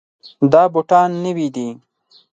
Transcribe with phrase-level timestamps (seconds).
[0.51, 1.67] دا بوټان نوي دي.